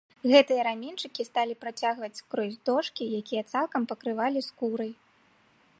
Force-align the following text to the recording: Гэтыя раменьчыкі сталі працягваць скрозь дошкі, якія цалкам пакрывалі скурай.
Гэтыя 0.31 0.61
раменьчыкі 0.67 1.25
сталі 1.29 1.57
працягваць 1.65 2.11
скрозь 2.21 2.59
дошкі, 2.69 3.03
якія 3.21 3.43
цалкам 3.53 3.81
пакрывалі 3.91 4.39
скурай. 4.49 4.91